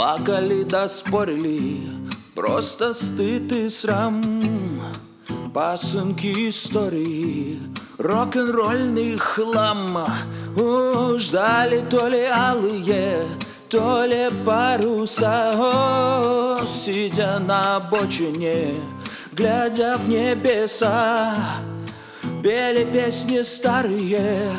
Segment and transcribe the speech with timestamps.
[0.00, 1.82] Плакали да спорили,
[2.34, 4.22] просто стыд и срам.
[5.52, 7.58] Пасынки истории,
[7.98, 10.06] рок-н-ролльный хлам.
[10.58, 13.26] О, Ждали то ли алые,
[13.68, 15.52] то ли паруса.
[15.54, 18.76] О, Сидя на обочине,
[19.32, 21.34] глядя в небеса
[22.42, 24.50] Пели песни старые,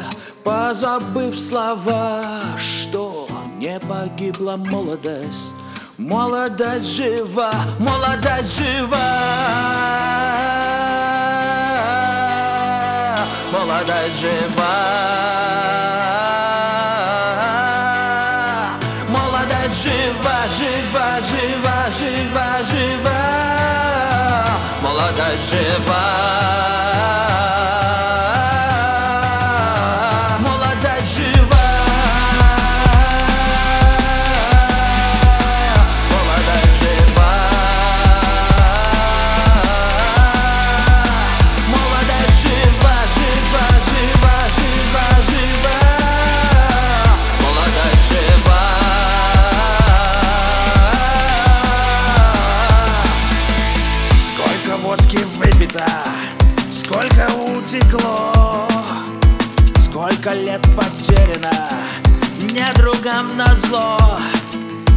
[0.43, 2.21] позабыв слова
[2.59, 3.27] Что
[3.61, 5.53] не погибла молодость.
[5.99, 8.97] Молодость жива, молодость жива.
[13.53, 15.11] Молодость жива.
[19.83, 23.21] Жива, жива, жива, жива, жива.
[24.83, 26.20] Молодость жива
[57.63, 58.67] утекло.
[59.85, 61.51] Сколько лет потеряно
[62.41, 64.19] недругам на зло.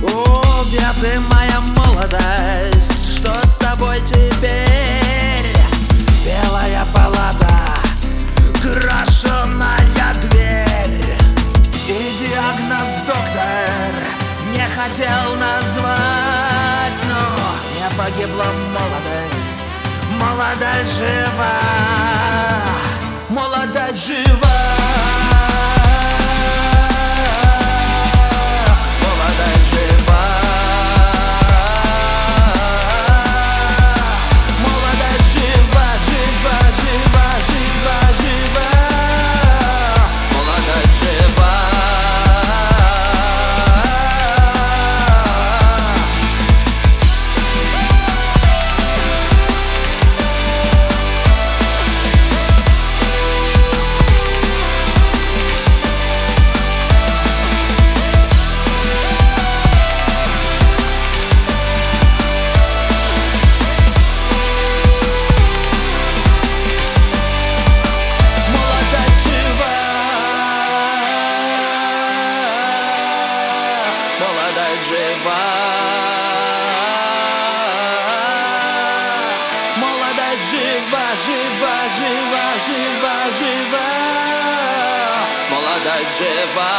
[0.03, 0.65] О,
[1.01, 5.57] ты, моя молодость, что с тобой теперь?
[6.25, 7.81] Белая палата,
[8.63, 11.17] крашеная дверь.
[11.87, 13.95] И диагноз доктор
[14.53, 17.21] не хотел назвать Но
[17.75, 19.61] не погибла молодость,
[20.19, 22.54] молодость жива
[23.35, 25.24] Молодость жива
[74.75, 75.35] Молодость жива
[79.77, 83.87] Молодость жива, жива, жива, жива, жива
[85.51, 86.73] Молодость жива